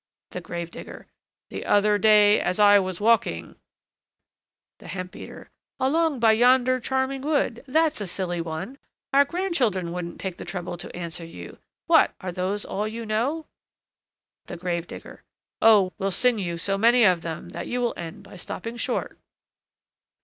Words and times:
THE 0.31 0.41
GRAVE 0.41 0.71
DIGGER. 0.71 1.05
"The 1.51 1.63
other 1.63 1.99
day 1.99 2.39
as 2.41 2.59
I 2.59 2.79
was 2.79 2.99
walking" 2.99 3.55
THE 4.79 4.87
HEMP 4.87 5.11
BEATER. 5.11 5.51
"Along 5.79 6.17
by 6.17 6.31
yonder 6.31 6.79
charming 6.79 7.21
wood!" 7.21 7.63
That's 7.67 8.01
a 8.01 8.07
silly 8.07 8.41
one! 8.41 8.79
Our 9.13 9.25
grandchildren 9.25 9.91
wouldn't 9.91 10.19
take 10.19 10.37
the 10.37 10.43
trouble 10.43 10.75
to 10.79 10.95
answer 10.95 11.23
you! 11.23 11.59
What! 11.85 12.15
are 12.19 12.31
those 12.31 12.65
all 12.65 12.87
you 12.87 13.05
know? 13.05 13.45
THE 14.47 14.57
GRAVE 14.57 14.87
DIGGER. 14.87 15.23
Oh! 15.61 15.93
we'll 15.99 16.09
sing 16.09 16.39
you 16.39 16.57
so 16.57 16.79
many 16.79 17.03
of 17.03 17.21
them, 17.21 17.49
that 17.49 17.67
you 17.67 17.79
will 17.79 17.93
end 17.95 18.23
by 18.23 18.37
stopping 18.37 18.77
short. 18.77 19.19